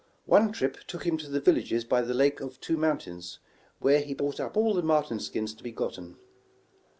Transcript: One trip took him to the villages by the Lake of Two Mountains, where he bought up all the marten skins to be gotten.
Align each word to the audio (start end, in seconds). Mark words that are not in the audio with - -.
One 0.25 0.51
trip 0.51 0.77
took 0.87 1.05
him 1.05 1.15
to 1.17 1.29
the 1.29 1.39
villages 1.39 1.85
by 1.85 2.01
the 2.01 2.15
Lake 2.15 2.41
of 2.41 2.59
Two 2.59 2.75
Mountains, 2.75 3.37
where 3.77 3.99
he 3.99 4.15
bought 4.15 4.39
up 4.39 4.57
all 4.57 4.73
the 4.73 4.81
marten 4.81 5.19
skins 5.19 5.53
to 5.53 5.63
be 5.63 5.71
gotten. 5.71 6.15